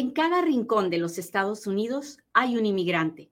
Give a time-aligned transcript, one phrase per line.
[0.00, 3.30] En cada rincón de los Estados Unidos hay un inmigrante.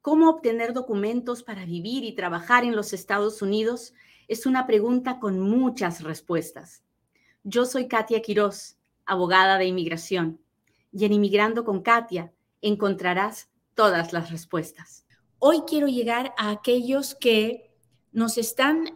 [0.00, 3.92] ¿Cómo obtener documentos para vivir y trabajar en los Estados Unidos?
[4.26, 6.82] Es una pregunta con muchas respuestas.
[7.44, 10.40] Yo soy Katia Quiroz, abogada de inmigración,
[10.92, 12.32] y en Inmigrando con Katia
[12.62, 15.04] encontrarás todas las respuestas.
[15.40, 17.70] Hoy quiero llegar a aquellos que
[18.12, 18.94] nos están,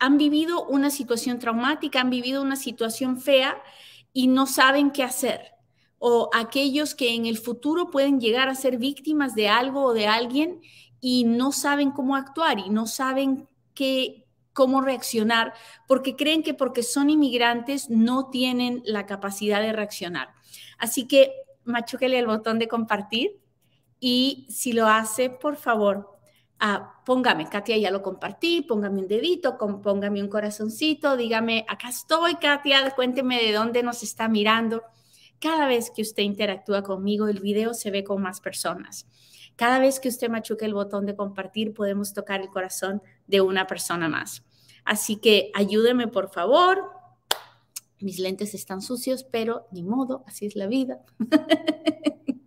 [0.00, 3.62] han vivido una situación traumática, han vivido una situación fea
[4.12, 5.52] y no saben qué hacer.
[5.98, 10.06] O aquellos que en el futuro pueden llegar a ser víctimas de algo o de
[10.06, 10.60] alguien
[11.00, 15.54] y no saben cómo actuar y no saben qué, cómo reaccionar
[15.86, 20.34] porque creen que porque son inmigrantes no tienen la capacidad de reaccionar.
[20.78, 21.32] Así que
[21.64, 23.40] machúquele el botón de compartir
[24.00, 26.17] y si lo hace, por favor,
[26.58, 32.36] ah, póngame, Katia, ya lo compartí, póngame un dedito, póngame un corazoncito, dígame, acá estoy,
[32.36, 34.82] Katia, cuénteme de dónde nos está mirando.
[35.40, 39.06] Cada vez que usted interactúa conmigo, el video se ve con más personas.
[39.56, 43.66] Cada vez que usted machuque el botón de compartir, podemos tocar el corazón de una
[43.66, 44.44] persona más.
[44.84, 46.90] Así que ayúdeme, por favor.
[48.00, 51.00] Mis lentes están sucios, pero ni modo, así es la vida.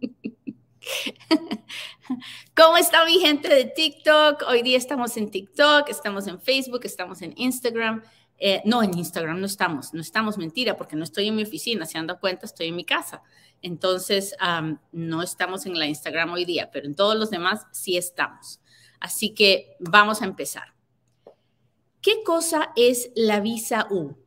[2.55, 4.43] ¿Cómo está mi gente de TikTok?
[4.47, 8.03] Hoy día estamos en TikTok, estamos en Facebook, estamos en Instagram.
[8.37, 11.85] Eh, no, en Instagram no estamos, no estamos, mentira, porque no estoy en mi oficina,
[11.85, 13.21] se han dado cuenta, estoy en mi casa.
[13.61, 14.35] Entonces,
[14.91, 18.59] no estamos en la Instagram hoy día, pero en todos los demás sí estamos.
[18.99, 20.73] Así que vamos a empezar.
[22.01, 24.17] ¿Qué cosa es la visa U?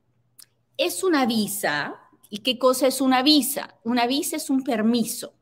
[0.76, 2.00] Es una visa.
[2.30, 3.78] ¿Y qué cosa es una visa?
[3.82, 5.34] Una visa es un permiso,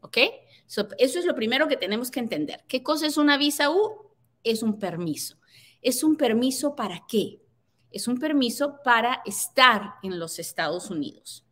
[0.00, 0.18] ¿ok?
[0.66, 2.64] Eso es lo primero que tenemos que entender.
[2.66, 4.12] ¿Qué cosa es una visa U?
[4.42, 5.38] Es un permiso.
[5.82, 7.40] ¿Es un permiso para qué?
[7.90, 11.44] Es un permiso para estar en los Estados Unidos.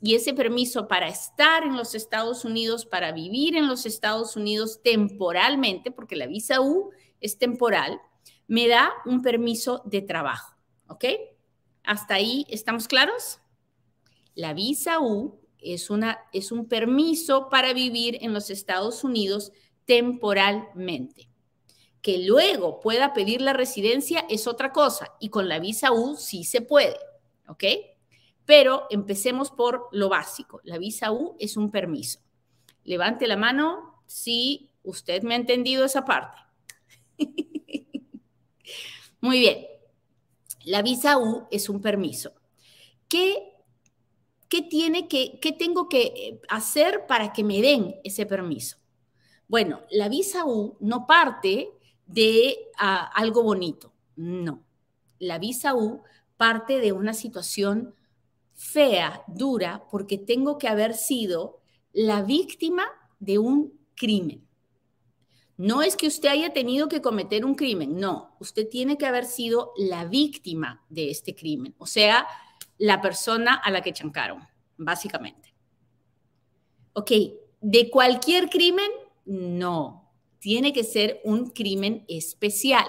[0.00, 4.80] y ese permiso para estar en los Estados Unidos, para vivir en los Estados Unidos
[4.82, 8.00] temporalmente, porque la visa U es temporal,
[8.46, 10.56] me da un permiso de trabajo.
[10.88, 11.04] ¿Ok?
[11.82, 13.40] ¿Hasta ahí estamos claros?
[14.34, 19.52] La visa U es, una, es un permiso para vivir en los Estados Unidos
[19.84, 21.28] temporalmente.
[22.02, 26.44] Que luego pueda pedir la residencia es otra cosa y con la visa U sí
[26.44, 26.98] se puede,
[27.48, 27.64] ¿ok?
[28.44, 30.60] Pero empecemos por lo básico.
[30.62, 32.20] La visa U es un permiso.
[32.84, 36.38] Levante la mano si usted me ha entendido esa parte.
[39.20, 39.66] Muy bien.
[40.64, 42.32] La visa U es un permiso.
[43.08, 43.55] ¿Qué
[44.48, 48.78] ¿qué, tiene que, qué tengo que eh, hacer para que me den ese permiso?
[49.48, 51.70] Bueno, la visa U no parte
[52.06, 54.64] de ah, algo bonito, no.
[55.18, 56.02] La visa U
[56.36, 57.94] parte de una situación
[58.54, 61.60] fea, dura, porque tengo que haber sido
[61.92, 62.84] la víctima
[63.20, 64.46] de un crimen.
[65.56, 69.24] No es que usted haya tenido que cometer un crimen, no, usted tiene que haber
[69.24, 71.74] sido la víctima de este crimen.
[71.78, 72.26] O sea,
[72.78, 75.54] la persona a la que chancaron, básicamente.
[76.92, 77.10] Ok,
[77.60, 78.90] ¿de cualquier crimen?
[79.24, 82.86] No, tiene que ser un crimen especial.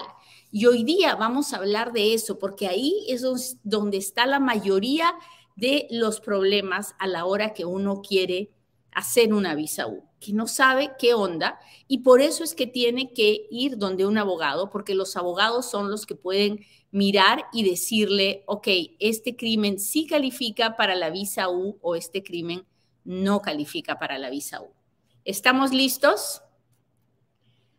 [0.50, 3.22] Y hoy día vamos a hablar de eso, porque ahí es
[3.62, 5.12] donde está la mayoría
[5.56, 8.52] de los problemas a la hora que uno quiere
[8.98, 13.12] hacer una visa U, que no sabe qué onda y por eso es que tiene
[13.12, 18.42] que ir donde un abogado, porque los abogados son los que pueden mirar y decirle,
[18.46, 18.66] ok,
[18.98, 22.66] este crimen sí califica para la visa U o este crimen
[23.04, 24.72] no califica para la visa U.
[25.24, 26.42] ¿Estamos listos?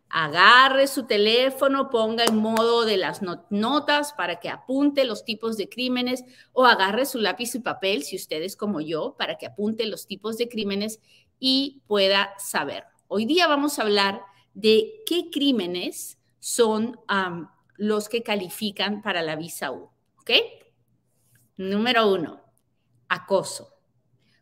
[0.10, 5.70] Agarre su teléfono, ponga en modo de las notas para que apunte los tipos de
[5.70, 9.86] crímenes o agarre su lápiz y papel, si usted es como yo, para que apunte
[9.86, 11.00] los tipos de crímenes
[11.40, 12.86] y pueda saber.
[13.08, 14.22] Hoy día vamos a hablar
[14.54, 17.00] de qué crímenes son
[17.78, 19.92] los que califican para la visa U.
[21.58, 22.42] Número uno,
[23.08, 23.76] acoso.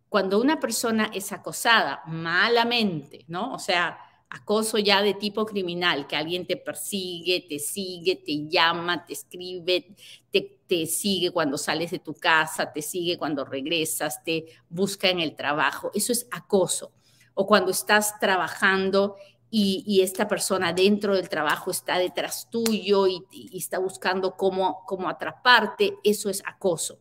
[0.09, 3.53] Cuando una persona es acosada malamente, ¿no?
[3.53, 9.06] O sea, acoso ya de tipo criminal, que alguien te persigue, te sigue, te llama,
[9.06, 9.95] te escribe,
[10.31, 15.19] te, te, sigue cuando sales de tu casa, te sigue cuando regresas, te busca en
[15.19, 15.91] el trabajo.
[15.94, 16.91] Eso es acoso.
[17.33, 19.15] O cuando estás trabajando
[19.50, 25.95] y, esta persona dentro del trabajo está detrás tuyo y, está buscando cómo, cómo atraparte,
[26.03, 27.00] eso es acoso.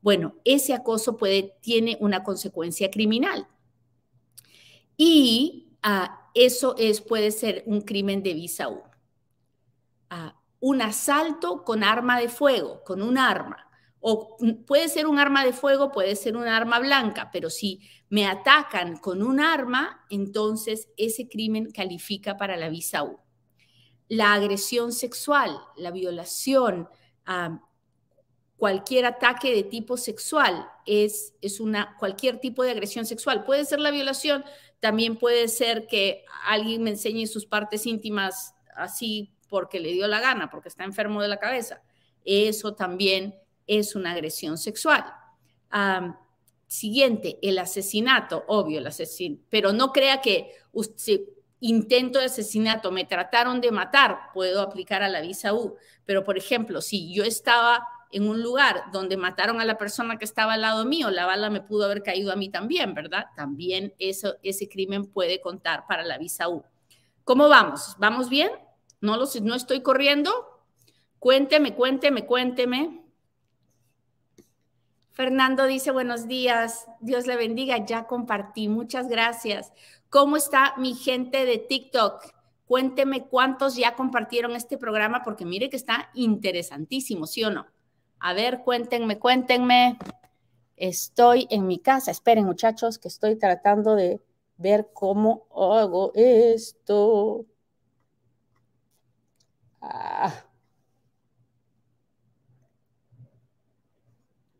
[0.00, 3.48] Bueno, ese acoso puede, tiene una consecuencia criminal.
[4.96, 8.68] Y ah, eso es, puede ser un crimen de visa.
[10.10, 13.70] Ah, un asalto con arma de fuego, con un arma,
[14.00, 14.36] O
[14.66, 18.98] puede ser un arma de fuego, puede ser un arma blanca, pero si me atacan
[18.98, 23.18] con un arma, entonces ese crimen califica para la visa U.
[24.08, 26.88] La agresión sexual, la violación,
[28.56, 33.44] cualquier ataque de tipo sexual es, es una, cualquier tipo de agresión sexual.
[33.44, 34.44] Puede ser la violación,
[34.84, 40.20] también puede ser que alguien me enseñe sus partes íntimas así porque le dio la
[40.20, 41.80] gana, porque está enfermo de la cabeza.
[42.22, 43.34] Eso también
[43.66, 45.06] es una agresión sexual.
[46.66, 51.20] siguiente, el asesinato, obvio, el asesino, pero no crea que usted,
[51.60, 55.78] intento de asesinato, me trataron de matar, puedo aplicar a la visa U.
[56.04, 60.24] Pero, por ejemplo, si yo estaba en un lugar donde mataron a la persona que
[60.24, 63.26] estaba al lado mío, la bala me pudo haber caído a mí también, ¿verdad?
[63.34, 66.62] También eso, ese crimen puede contar para la visa U.
[67.24, 67.96] ¿Cómo vamos?
[67.98, 68.52] ¿Vamos bien?
[69.00, 70.30] ¿No, los, no estoy corriendo?
[71.18, 73.02] Cuénteme, cuénteme, cuénteme.
[75.10, 79.72] Fernando dice, buenos días, Dios le bendiga, ya compartí, muchas gracias.
[80.08, 82.32] ¿Cómo está mi gente de TikTok?
[82.64, 87.73] Cuénteme cuántos ya compartieron este programa porque mire que está interesantísimo, ¿sí o no?
[88.20, 89.98] A ver, cuéntenme, cuéntenme.
[90.76, 92.10] Estoy en mi casa.
[92.10, 94.20] Esperen, muchachos, que estoy tratando de
[94.56, 97.46] ver cómo hago esto.
[99.80, 100.32] Ah.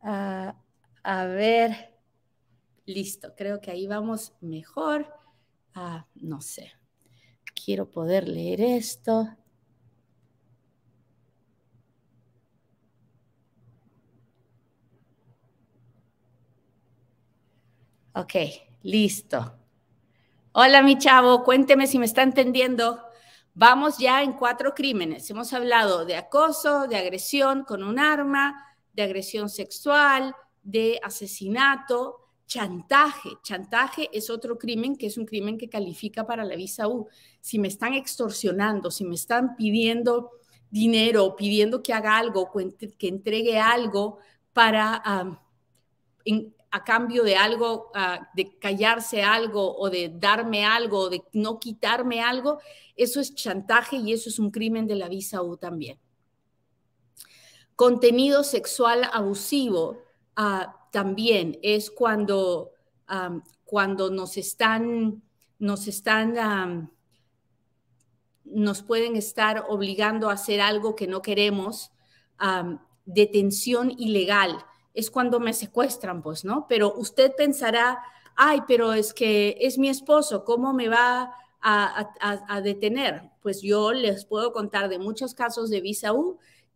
[0.03, 0.55] Ah,
[1.03, 1.95] a ver.
[2.87, 5.07] Listo, creo que ahí vamos mejor.
[5.75, 6.73] Ah, no sé.
[7.55, 9.29] Quiero poder leer esto.
[18.17, 18.35] Ok,
[18.85, 19.59] listo.
[20.53, 23.03] Hola, mi chavo, cuénteme si me está entendiendo.
[23.55, 25.29] Vamos ya en cuatro crímenes.
[25.31, 30.33] Hemos hablado de acoso, de agresión con un arma, de agresión sexual,
[30.63, 33.31] de asesinato, chantaje.
[33.43, 37.09] Chantaje es otro crimen que es un crimen que califica para la visa U.
[37.41, 40.31] Si me están extorsionando, si me están pidiendo
[40.71, 42.49] dinero, pidiendo que haga algo,
[42.97, 44.19] que entregue algo
[44.53, 45.03] para
[46.75, 47.93] a cambio de algo,
[48.35, 52.59] de callarse algo o de darme algo o de no quitarme algo,
[52.97, 56.01] eso es chantaje y eso es un crimen de la visa U también.
[57.77, 60.03] Contenido sexual abusivo
[60.35, 62.73] ah, también es cuando,
[63.65, 65.23] cuando nos están,
[65.61, 66.91] nos están,
[68.45, 71.93] nos pueden estar obligando a hacer algo que no queremos,
[73.05, 76.67] detención ilegal es cuando me secuestran, pues, ¿no?
[76.69, 78.03] Pero usted pensará,
[78.37, 83.31] ay, pero es que es mi esposo, ¿cómo me va a, detener?
[83.43, 86.13] Pues yo les puedo contar de muchos casos de visa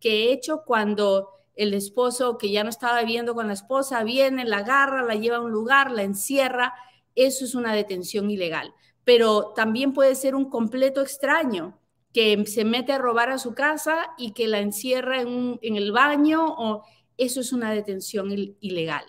[0.00, 4.44] que he hecho cuando el esposo que ya no estaba viviendo con la esposa viene,
[4.44, 6.75] la agarra, la lleva a un lugar, la encierra,
[7.14, 8.75] eso es una detención ilegal.
[9.05, 11.79] Pero también puede ser un completo extraño
[12.12, 15.93] que se mete a robar a su casa y que la encierra en, en el
[15.93, 16.85] baño o
[17.19, 18.31] eso es una detención
[18.61, 19.05] ilegal.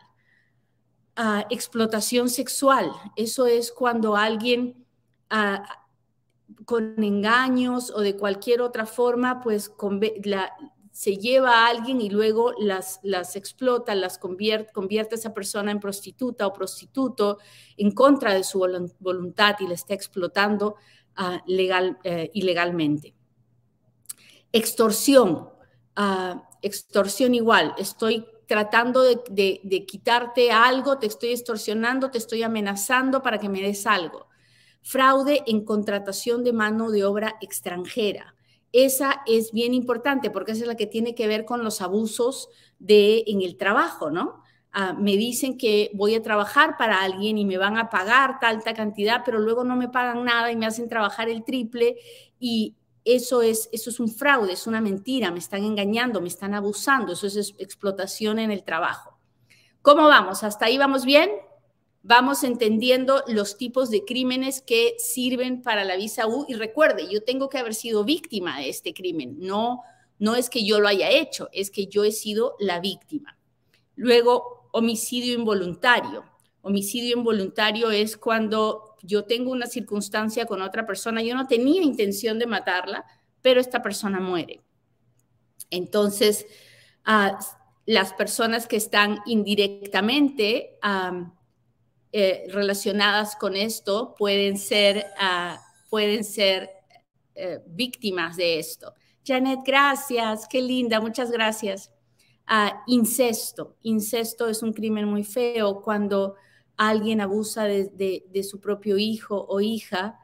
[1.15, 4.85] Ah, explotación sexual, eso es cuando alguien
[5.29, 5.63] ah,
[6.65, 9.71] con engaños o de cualquier otra forma, pues
[10.91, 15.71] se lleva a alguien y luego las, las explota, las convierte, convierte a esa persona
[15.71, 17.37] en prostituta o prostituto
[17.77, 18.59] en contra de su
[18.99, 20.75] voluntad y le está explotando
[21.15, 23.13] ah, legal, eh, ilegalmente.
[24.51, 25.49] Extorsión
[26.61, 33.47] extorsión igual, estoy tratando de, quitarte algo, te estoy extorsionando, te estoy amenazando para que
[33.47, 34.27] me des algo.
[34.81, 38.35] Fraude en contratación de mano de obra extranjera.
[38.71, 42.49] Esa es bien importante porque esa es la que tiene que ver con los abusos
[42.79, 44.41] de, en el trabajo, ¿no?
[44.71, 48.63] Ah, me dicen que voy a trabajar para alguien y me van a pagar tal,
[48.63, 51.97] cantidad, pero luego no me pagan nada y me hacen trabajar el triple
[52.39, 52.75] y
[53.05, 57.13] eso es, eso es un fraude, es una mentira, me están engañando, me están abusando,
[57.13, 59.17] eso es explotación en el trabajo.
[59.81, 60.43] ¿Cómo vamos?
[60.43, 61.29] ¿Hasta ahí vamos bien?
[62.01, 67.23] Vamos entendiendo los tipos de crímenes que sirven para la visa U y recuerde, yo
[67.23, 69.81] tengo que haber sido víctima de este crimen, no,
[70.17, 73.37] no es que yo lo haya hecho, es que yo he sido la víctima.
[73.95, 76.23] Luego, homicidio involuntario.
[76.61, 82.39] Homicidio involuntario es cuando yo tengo una circunstancia con otra persona, yo no tenía intención
[82.39, 83.05] de matarla,
[83.41, 84.61] pero esta persona muere.
[85.69, 86.45] Entonces,
[87.05, 87.39] ah,
[87.85, 90.77] las personas que están indirectamente
[92.11, 96.69] eh, relacionadas con esto pueden ser, ah, pueden ser
[97.35, 98.93] eh, víctimas de esto.
[99.25, 101.91] Janet, gracias, qué linda, muchas gracias.
[102.45, 103.77] Ah, incesto.
[103.83, 106.35] Incesto es un crimen muy feo cuando
[106.79, 110.17] alguien abusa de, su propio hijo o hija,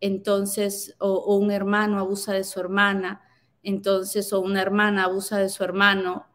[0.00, 3.20] entonces, o, un hermano abusa de su hermana,
[3.64, 6.26] entonces, o una hermana abusa de su hermano.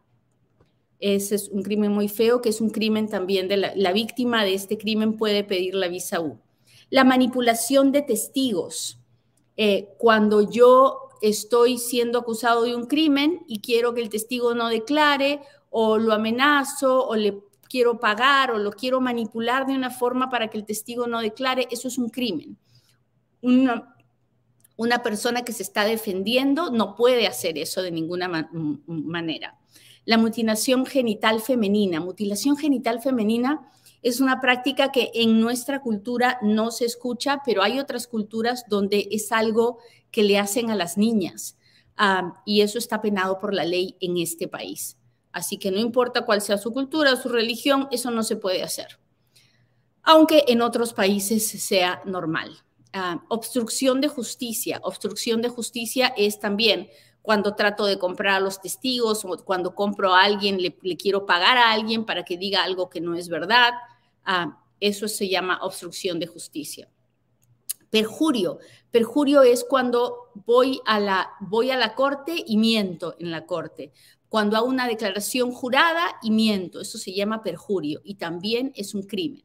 [1.00, 4.54] Ese es un crimen muy feo, que es un crimen también de la, víctima de
[4.54, 6.38] este crimen puede pedir la visa U.
[6.90, 9.00] La manipulación de testigos.
[9.56, 14.68] Eh, cuando yo estoy siendo acusado de un crimen y quiero que el testigo no
[14.68, 20.30] declare o lo amenazo o le quiero pagar o lo quiero manipular de una forma
[20.30, 22.58] para que el testigo no declare, eso es un crimen.
[23.42, 23.96] Una,
[24.76, 28.50] una persona que se está defendiendo no puede hacer eso de ninguna
[28.88, 29.58] manera.
[30.06, 32.00] La mutilación genital femenina.
[32.00, 33.70] Mutilación genital femenina
[34.02, 39.08] es una práctica que en nuestra cultura no se escucha, pero hay otras culturas donde
[39.12, 39.80] es algo
[40.12, 41.56] que le hacen a las niñas.
[42.46, 44.99] y eso está penado por la ley en este país.
[45.32, 49.00] Así que no importa cuál sea su cultura su religión, eso no se puede hacer.
[50.02, 52.64] Aunque en otros países sea normal.
[53.28, 54.80] obstrucción de justicia.
[54.84, 56.90] Obstrucción de justicia es también
[57.22, 61.58] cuando trato de comprar a los testigos o cuando compro a alguien, le, quiero pagar
[61.58, 63.74] a alguien para que diga algo que no es verdad.
[64.80, 66.90] eso se llama obstrucción de justicia.
[67.92, 68.60] Perjurio.
[68.92, 73.92] Perjurio es cuando voy a, la, voy a la corte y miento en la corte.
[74.30, 76.80] Cuando hago una declaración jurada y miento.
[76.80, 79.44] Eso se llama perjurio y también es un crimen.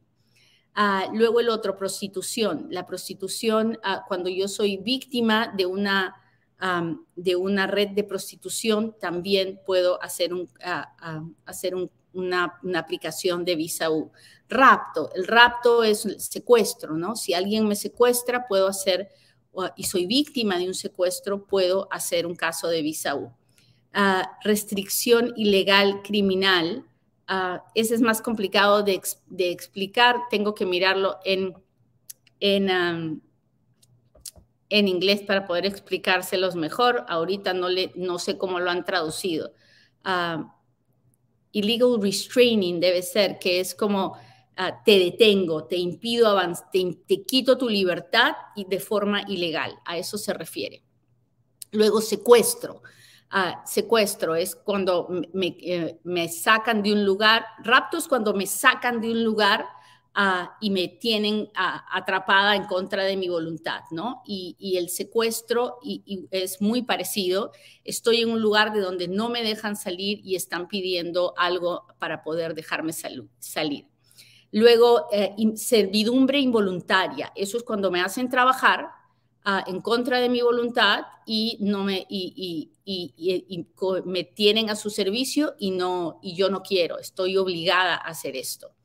[0.75, 2.67] Ah, luego el otro, prostitución.
[2.69, 6.15] La prostitución, ah, cuando yo soy víctima de una,
[7.15, 11.75] de una red de prostitución, también puedo hacer, un, ah, hacer
[12.13, 14.11] una, una, aplicación de visa U
[14.49, 15.09] rapto.
[15.15, 17.15] El rapto es secuestro, ¿no?
[17.15, 19.09] Si alguien me secuestra, puedo hacer,
[19.75, 23.31] y soy víctima de un secuestro, puedo hacer un caso de visa U.
[24.43, 26.85] Restricción ilegal criminal.
[27.29, 29.01] Uh, ese es más complicado de,
[29.39, 30.17] explicar.
[30.29, 31.53] Tengo que mirarlo en,
[32.39, 33.21] en,
[34.69, 37.05] inglés para poder explicárselos mejor.
[37.07, 39.53] Ahorita no, le, no sé cómo lo han traducido.
[41.51, 44.17] Illegal restraining debe ser, que es como
[44.85, 49.77] te detengo, te impido avanzar, te, quito tu libertad y de forma ilegal.
[49.85, 50.83] A eso se refiere.
[51.71, 52.81] Luego, secuestro.
[53.29, 59.01] Ah, secuestro es cuando eh, me, sacan de un lugar, rapto es cuando me sacan
[59.01, 59.65] de un lugar
[60.13, 64.21] ah, y me tienen atrapada en contra de mi voluntad, ¿no?
[64.25, 65.79] Y, el secuestro
[66.31, 67.51] es muy parecido.
[67.83, 72.23] Estoy en un lugar de donde no me dejan salir y están pidiendo algo para
[72.23, 73.87] poder dejarme salir.
[74.51, 77.33] Luego, eh, servidumbre involuntaria.
[77.35, 78.87] Eso es cuando me hacen trabajar
[79.45, 82.71] ah, en contra de mi voluntad y, no me, y,
[84.05, 86.99] me tienen a su servicio y, no, y yo no quiero.
[86.99, 88.75] Estoy obligada a hacer esto.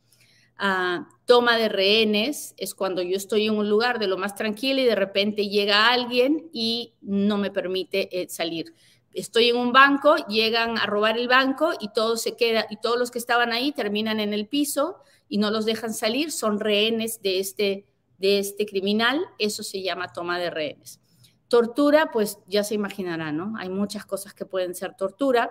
[0.62, 4.82] Ah, toma de rehenes es cuando yo estoy en un lugar de lo más tranquilo
[4.82, 8.74] y de repente llega alguien y no me permite eh, salir.
[9.14, 12.98] Estoy en un banco, llegan a robar el banco y todo se queda y todos
[12.98, 14.98] los que estaban ahí terminan en el piso
[15.30, 17.86] y no los dejan salir, son rehenes de este,
[18.20, 21.00] de este criminal, eso se llama toma de rehenes.
[21.48, 23.54] Tortura, pues ya se imaginará, ¿no?
[23.58, 25.50] Hay muchas cosas que pueden ser tortura.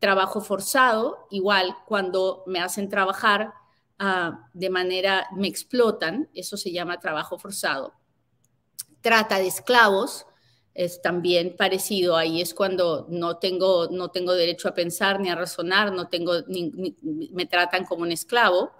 [0.00, 3.52] Trabajo forzado, igual cuando me hacen trabajar
[3.98, 7.94] ah, de manera, me explotan, eso se llama trabajo forzado.
[9.00, 10.26] Trata de esclavos,
[10.74, 12.16] es también parecido.
[12.16, 16.32] Ahí es cuando no tengo, no tengo derecho a pensar ni a razonar, no tengo,
[17.32, 18.72] me tratan como un esclavo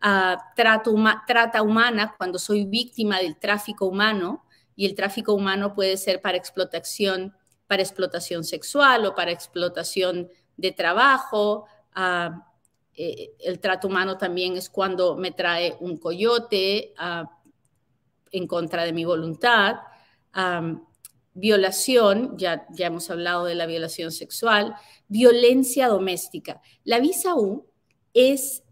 [0.00, 4.44] trata humana cuando soy víctima del tráfico humano
[4.76, 7.34] y el tráfico humano puede ser para explotación,
[7.66, 11.66] para explotación sexual o para explotación de trabajo.
[12.94, 16.94] Eh, el trato humano también es cuando me trae un coyote
[18.30, 19.76] en contra de mi voluntad.
[21.34, 24.74] violación, ya, ya hemos hablado de la violación sexual,
[25.08, 26.60] violencia doméstica.
[26.84, 27.66] La visa U
[28.12, 28.62] es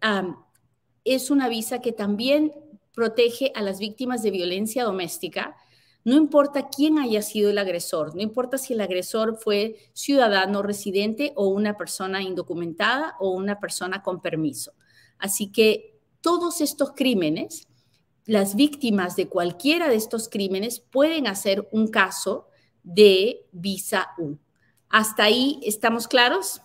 [1.06, 2.52] es una visa que también
[2.94, 5.56] protege a las víctimas de violencia doméstica,
[6.04, 11.32] no importa quién haya sido el agresor, no importa si el agresor fue ciudadano residente
[11.34, 14.72] o una persona indocumentada o una persona con permiso.
[15.18, 17.66] Así que todos estos crímenes,
[18.24, 22.46] las víctimas de cualquiera de estos crímenes pueden hacer un caso
[22.82, 24.36] de visa U.
[24.88, 26.62] ¿Hasta ahí estamos claros?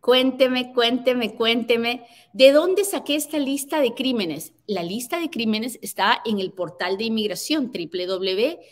[0.00, 4.54] Cuénteme, cuénteme, cuénteme, ¿de dónde saqué esta lista de crímenes?
[4.66, 8.66] La lista de crímenes está en el portal de inmigración www.uscis.gov.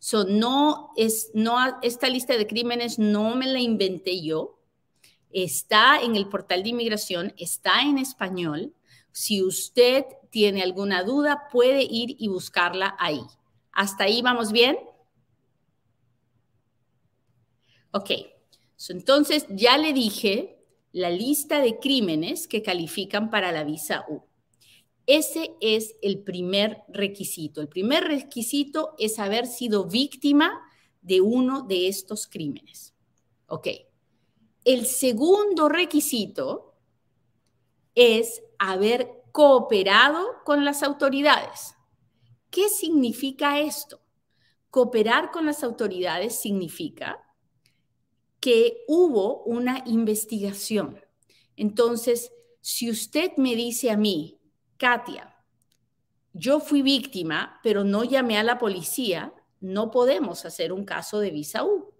[0.00, 4.58] So, no es, no, esta lista de crímenes no me la inventé yo.
[5.30, 8.74] Está en el portal de inmigración, está en español.
[9.12, 13.22] Si usted tiene alguna duda, puede ir y buscarla ahí.
[13.70, 14.76] ¿Hasta ahí vamos bien?
[17.92, 18.10] Ok.
[18.90, 20.58] entonces, ya le dije
[20.92, 24.22] la lista de crímenes que califican para la visa U.
[25.06, 27.60] Ese es el primer requisito.
[27.60, 30.60] El primer requisito es haber sido víctima
[31.00, 32.94] de uno de estos crímenes.
[33.46, 33.68] Ok.
[34.64, 36.74] El segundo requisito
[37.94, 41.74] es haber cooperado con las autoridades.
[42.50, 44.00] ¿Qué significa esto?
[44.70, 47.24] Cooperar con las autoridades significa
[48.40, 51.00] que hubo una investigación.
[51.56, 54.40] Entonces, si usted me dice a mí,
[54.76, 55.34] Katia,
[56.32, 61.30] yo fui víctima, pero no llamé a la policía, no podemos hacer un caso de
[61.30, 61.94] visa U,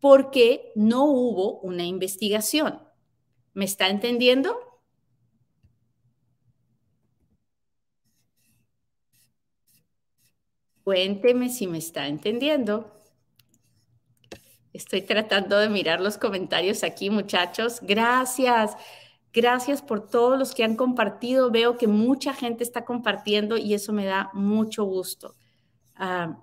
[0.00, 2.80] porque no hubo una investigación.
[3.54, 4.58] ¿Me está entendiendo?
[10.82, 12.92] Cuénteme si me está entendiendo.
[14.76, 17.78] Estoy tratando de mirar los comentarios aquí, muchachos.
[17.80, 18.76] Gracias.
[19.32, 21.50] Gracias por todos los que han compartido.
[21.50, 25.34] Veo que mucha gente está compartiendo y eso me da mucho gusto.
[25.94, 26.38] Ah,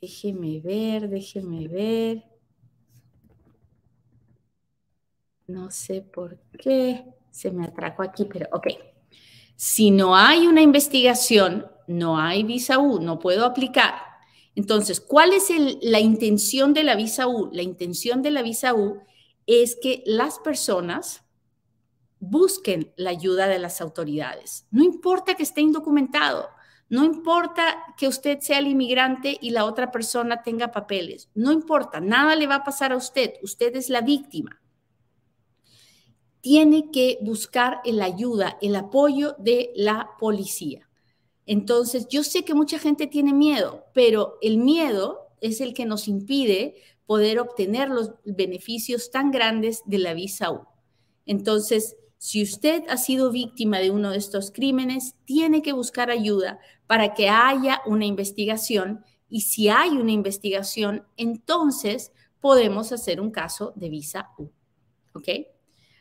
[0.00, 2.24] déjeme ver, déjeme ver.
[5.46, 8.68] No sé por qué se me atraco aquí, pero ok.
[9.56, 13.94] Si no hay una investigación, no hay visa U, no puedo aplicar.
[14.54, 15.48] Entonces, ¿cuál es
[15.82, 17.50] la intención de la visa U?
[17.52, 19.02] La intención de la visa U
[19.46, 21.24] es que las personas
[22.20, 24.66] busquen la ayuda de las autoridades.
[24.70, 26.48] No importa que esté indocumentado,
[26.88, 32.00] no importa que usted sea el inmigrante y la otra persona tenga papeles, no importa,
[32.00, 34.60] nada le va a pasar a usted, usted es la víctima.
[36.40, 40.88] Tiene que buscar la ayuda, el apoyo de la policía.
[41.46, 46.08] Entonces, yo sé que mucha gente tiene miedo, pero el miedo es el que nos
[46.08, 46.76] impide
[47.06, 50.66] poder obtener los beneficios tan grandes de la visa U.
[51.26, 56.58] Entonces, si usted ha sido víctima de uno de estos crímenes, tiene que buscar ayuda
[56.86, 63.72] para que haya una investigación y si hay una investigación, entonces podemos hacer un caso
[63.76, 64.50] de visa U.
[65.12, 65.28] ¿Ok?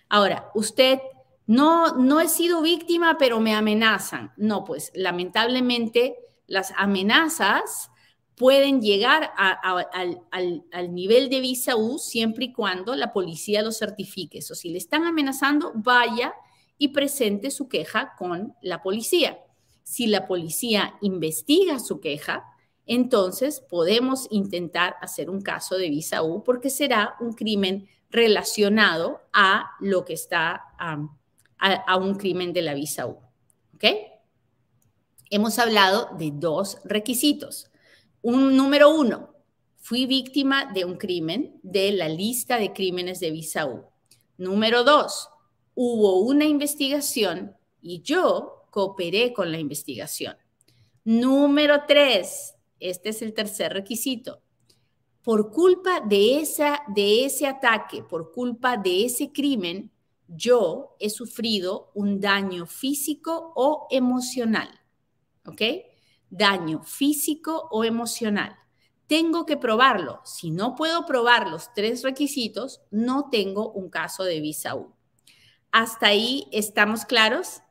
[0.08, 1.00] Ahora, usted
[1.46, 4.32] no, no he sido víctima, pero me amenazan.
[4.38, 6.16] No, pues lamentablemente
[6.48, 7.90] las amenazas
[8.36, 14.40] pueden llegar al, nivel de visa siempre y cuando la policía lo certifique.
[14.40, 16.34] O si le están amenazando, vaya
[16.78, 19.40] y presente su queja con la policía.
[19.84, 22.46] Si la policía investiga su queja,
[22.86, 30.06] entonces podemos intentar hacer un caso de visa porque será un crimen relacionado a lo
[30.06, 30.62] que está
[31.64, 33.18] a, un crimen de la visa U.
[33.76, 33.86] ¿Ok?
[35.30, 37.72] Hemos hablado de dos requisitos.
[38.22, 39.34] Un número uno,
[39.78, 43.86] fui víctima de un crimen de la lista de crímenes de visa U.
[44.38, 45.30] Número dos,
[45.74, 50.36] hubo una investigación y yo cooperé con la investigación.
[51.06, 54.42] Número tres, este es el tercer requisito.
[55.22, 59.94] Por culpa de, esa, de ese ataque, por culpa de ese crimen,
[60.28, 64.70] yo he sufrido un daño físico o emocional.
[65.46, 65.62] ¿Ok?
[66.30, 68.58] Daño físico o emocional.
[69.08, 70.22] Tengo que probarlo.
[70.26, 74.94] Si no puedo probar los tres requisitos, no tengo un caso de visa U.
[75.72, 77.62] ¿Hasta ahí estamos claros?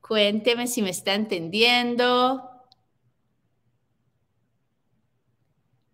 [0.00, 2.55] Cuénteme si me está entendiendo.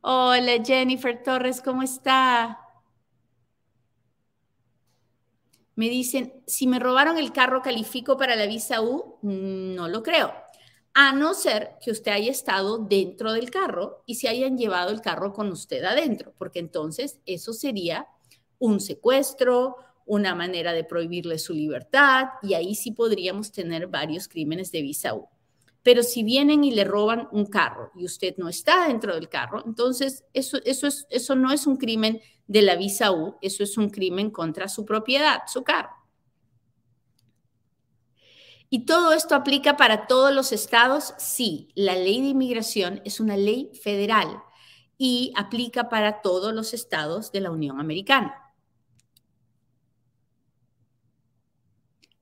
[0.05, 2.59] Hola Jennifer Torres, ¿cómo está?
[5.75, 9.19] Me dicen, si me robaron el carro, ¿califico para la visa U?
[9.23, 10.33] No lo creo.
[10.95, 15.01] A no ser que usted haya estado dentro del carro y se hayan llevado el
[15.01, 18.09] carro con usted adentro, porque entonces eso sería
[18.59, 24.73] un secuestro, una manera de prohibirle su libertad y ahí sí podríamos tener varios crímenes
[24.73, 25.29] de visa U.
[25.83, 29.62] Pero si vienen y le roban un carro y usted no está dentro del carro,
[29.66, 33.77] entonces eso, eso, es, eso no es un crimen de la visa U, eso es
[33.77, 35.97] un crimen contra su propiedad, su carro.
[38.75, 41.14] ¿Y todo esto aplica para todos los estados?
[41.18, 44.42] Sí, la ley de inmigración es una ley federal
[44.97, 48.55] y aplica para todos los estados de la Unión Americana.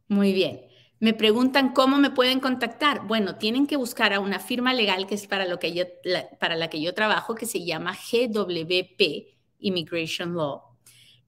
[0.08, 0.69] Muy bien.
[1.00, 3.06] Me preguntan cómo me pueden contactar.
[3.06, 6.28] Bueno, tienen que buscar a una firma legal que es para, lo que yo, la,
[6.38, 9.28] para la que yo trabajo, que se llama GWP
[9.60, 10.60] Immigration Law.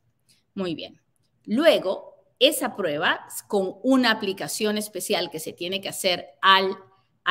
[0.53, 1.01] Muy bien.
[1.43, 6.61] Luego, esa prueba, con una aplicación especial que se tiene que hacer a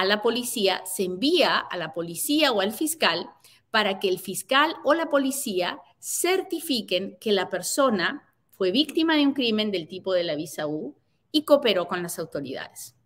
[0.04, 3.30] la policía, se envía a la policía o al fiscal
[3.70, 9.32] para que el fiscal o la policía certifiquen que la persona fue víctima de un
[9.32, 10.94] crimen del tipo de la visa U
[11.36, 12.96] y cooperó con las autoridades.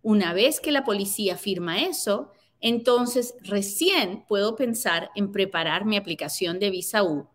[0.00, 6.58] Una vez que la policía firma eso, entonces recién puedo pensar en preparar mi aplicación
[6.58, 7.28] de visa U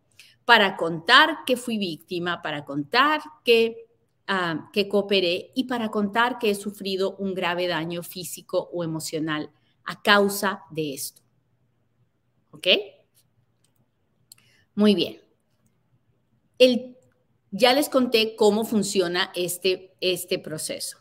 [0.44, 3.86] para contar que fui víctima, para contar que,
[4.26, 9.52] ah, que cooperé y para contar que he sufrido un grave daño físico o emocional
[9.84, 11.22] a causa de esto.
[12.50, 12.68] ¿Ok?
[14.74, 15.22] Muy bien.
[16.58, 16.98] El
[17.52, 20.98] ya les conté cómo funciona este, este proceso.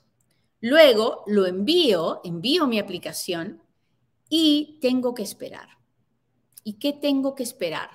[0.61, 3.63] Luego lo envío, envío mi aplicación
[4.29, 5.69] y tengo que esperar.
[6.63, 7.89] ¿Y qué tengo que esperar?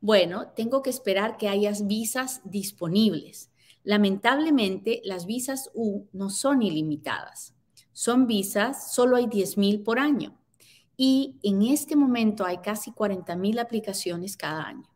[0.00, 3.50] Bueno, tengo que esperar que hayas visas disponibles.
[3.84, 7.54] Lamentablemente, las visas U no son ilimitadas.
[7.92, 10.38] Son visas, solo hay 10.000 por año.
[10.96, 14.88] Y en este momento hay casi 40.000 aplicaciones cada año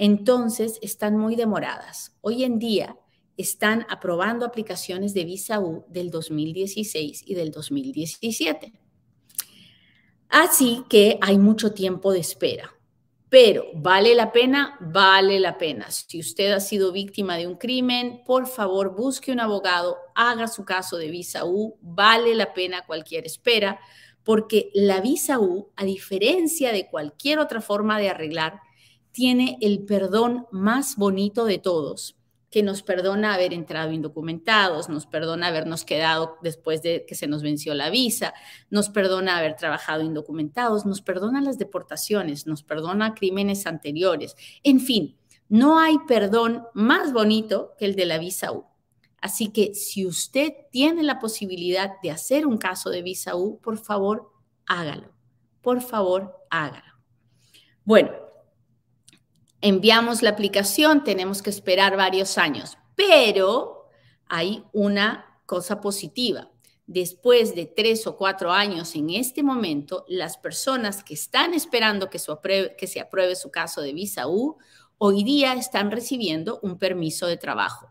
[0.00, 2.16] entonces están muy demoradas.
[2.22, 2.96] Hoy en día
[3.40, 8.72] están aprobando aplicaciones de visa U del 2016 y del 2017.
[10.28, 12.72] Así que hay mucho tiempo de espera.
[13.28, 14.76] Pero ¿vale la pena?
[14.80, 15.90] Vale la pena.
[15.90, 20.64] Si usted ha sido víctima de un crimen, por favor busque un abogado, haga su
[20.64, 23.78] caso de visa U, vale la pena cualquier espera,
[24.24, 28.60] porque la visa U, a diferencia de cualquier otra forma de arreglar,
[29.12, 32.16] tiene el perdón más bonito de todos,
[32.50, 37.42] que nos perdona haber entrado indocumentados, nos perdona habernos quedado después de que se nos
[37.42, 38.34] venció la visa,
[38.70, 44.34] nos perdona haber trabajado indocumentados, nos perdona las deportaciones, nos perdona crímenes anteriores.
[44.64, 45.16] En fin,
[45.48, 48.66] no hay perdón más bonito que el de la visa U.
[49.20, 53.78] Así que si usted tiene la posibilidad de hacer un caso de visa U, por
[53.78, 54.32] favor,
[54.66, 55.12] hágalo.
[55.60, 56.94] Por favor, hágalo.
[57.84, 58.10] Bueno,
[59.60, 63.88] enviamos la aplicación, tenemos que esperar varios años, pero
[64.26, 66.50] hay una cosa positiva.
[66.86, 72.18] Después de tres o cuatro años en este momento, las personas que están esperando que,
[72.18, 74.58] se apruebe su caso de visa U,
[74.98, 77.88] hoy día están recibiendo un permiso de trabajo.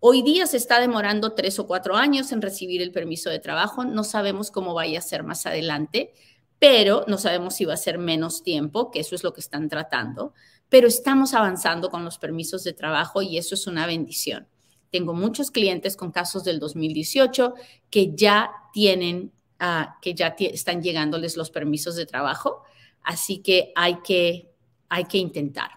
[0.00, 3.84] Hoy día se está demorando tres o cuatro años en recibir el permiso de trabajo.
[3.84, 6.12] No sabemos cómo vaya a ser más adelante,
[6.58, 9.68] pero no sabemos si va a ser menos tiempo, que eso es lo que están
[9.68, 10.34] tratando.
[10.68, 14.46] Pero estamos avanzando con los permisos de trabajo y eso es una bendición.
[14.90, 17.54] Tengo muchos clientes con casos del 2018
[17.90, 22.62] que ya tienen, uh, que ya están llegándoles los permisos de trabajo,
[23.02, 24.50] así que hay que,
[24.88, 25.70] hay que intentar.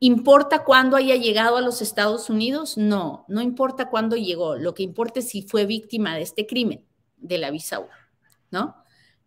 [0.00, 2.76] ¿Importa cuándo haya llegado a los Estados Unidos?
[2.76, 4.56] No, no importa cuándo llegó.
[4.56, 6.84] Lo que importa es si fue víctima de este crimen
[7.16, 7.86] de la visa U,
[8.50, 8.76] ¿no?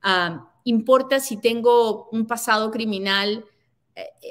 [0.04, 3.46] Uh, importa si tengo un pasado criminal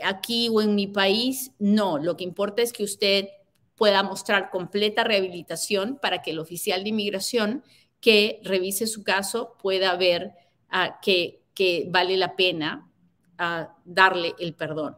[0.02, 1.52] aquí o en mi país.
[1.58, 3.28] No, lo que importa es que usted
[3.76, 7.62] pueda mostrar completa rehabilitación para que el oficial de inmigración
[8.00, 10.32] que revise su caso pueda ver
[10.72, 11.42] uh, que,
[11.88, 12.90] vale la pena
[13.38, 14.96] uh, darle el perdón.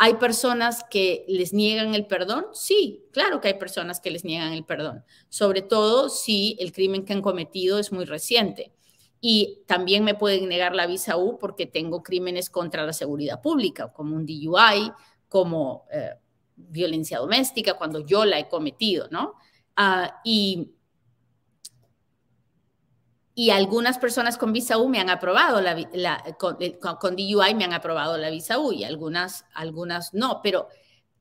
[0.00, 2.46] ¿Hay personas que les niegan el perdón?
[2.52, 7.04] Sí, claro que hay personas que les niegan el perdón, sobre todo si el crimen
[7.04, 8.72] que han cometido es muy reciente.
[9.20, 13.92] Y también me pueden negar la visa U porque tengo crímenes contra la seguridad pública,
[13.92, 14.92] como un DUI,
[15.28, 16.14] como eh,
[16.56, 19.34] violencia doméstica cuando yo la he cometido, ¿no?
[19.76, 20.72] Uh, y,
[23.34, 27.54] y algunas personas con visa U me han aprobado la, la con, eh, con, DUI
[27.54, 30.68] me han aprobado la visa U y algunas, algunas no, pero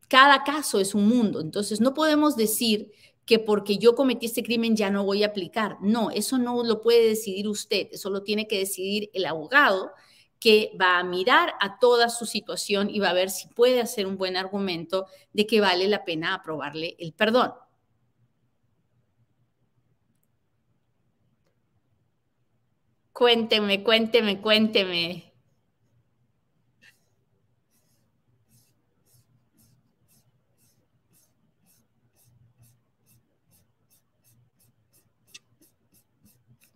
[0.07, 2.91] cada caso es un mundo, entonces no podemos decir
[3.28, 5.78] que porque yo cometí este crimen ya no voy a aplicar.
[5.82, 9.92] No, eso no lo puede decidir usted, eso lo tiene que decidir el abogado
[10.40, 14.08] que va a mirar a toda su situación y va a ver si puede hacer
[14.08, 17.54] un buen argumento de que vale la pena aprobarle el perdón.
[23.12, 25.34] Cuénteme, cuénteme, cuénteme.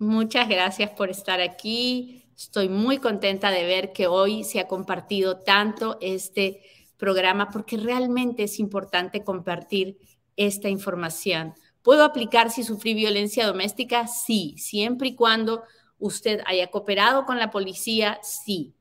[0.02, 2.26] Muchas gracias por estar aquí.
[2.36, 6.64] Estoy muy contenta de ver que hoy se ha compartido tanto este
[6.98, 10.00] programa porque realmente es importante compartir
[10.38, 11.54] esta información.
[11.84, 14.08] ¿Puedo aplicar si sufrí violencia doméstica?
[14.08, 15.62] Sí, siempre y cuando
[16.00, 18.74] usted haya cooperado con la policía, sí.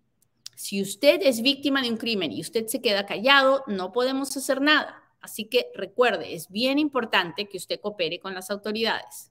[0.57, 4.63] Si usted es víctima de un crimen y usted se queda callado, no podemos hacer
[4.63, 5.03] nada.
[5.21, 9.30] Así que recuerde, es bien importante que usted coopere con las autoridades.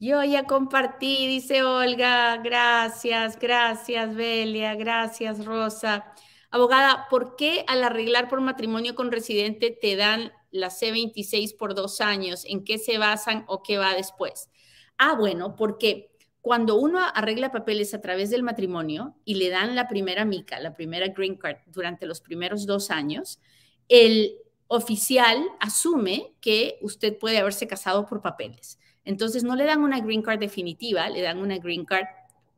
[0.00, 6.12] Yo ya compartí, dice Olga, gracias, gracias, Belia, gracias, Rosa.
[6.50, 12.00] Abogada, ¿por qué al arreglar por matrimonio con residente te dan la C26 por dos
[12.00, 12.44] años?
[12.44, 14.50] ¿En qué se basan o qué va después?
[14.98, 19.88] Ah, bueno, porque cuando uno arregla papeles a través del matrimonio y le dan la
[19.88, 23.40] primera mica, la primera green card durante los primeros dos años,
[23.88, 24.36] el
[24.68, 28.78] oficial asume que usted puede haberse casado por papeles.
[29.04, 32.06] Entonces no le dan una green card definitiva, le dan una green card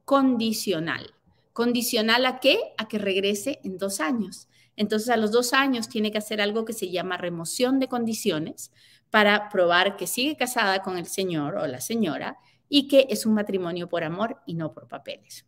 [0.05, 1.15] condicional.
[1.53, 2.59] ¿Condicional a qué?
[2.77, 4.49] A que regrese en dos años.
[4.77, 8.73] Entonces a los dos años tiene que hacer algo que se llama remoción de condiciones
[9.11, 13.35] para probar que sigue casada con el señor o la señora y que es un
[13.35, 15.45] matrimonio por amor y no por papeles.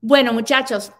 [0.00, 0.92] Bueno, muchachos,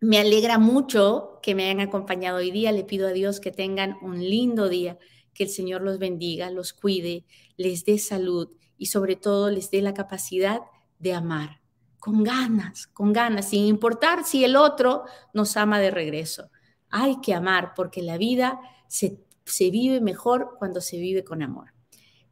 [0.00, 2.72] me alegra mucho que me hayan acompañado hoy día.
[2.72, 4.98] Le pido a Dios que tengan un lindo día
[5.32, 9.82] que el Señor los bendiga, los cuide, les dé salud y sobre todo les dé
[9.82, 10.60] la capacidad
[10.98, 11.60] de amar,
[11.98, 15.04] con ganas, con ganas, sin importar si el otro
[15.34, 16.50] nos ama de regreso.
[16.88, 21.74] Hay que amar porque la vida se, se vive mejor cuando se vive con amor.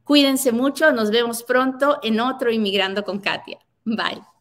[0.03, 3.59] Cuídense mucho, nos vemos pronto en otro Inmigrando con Katia.
[3.85, 4.34] Bye.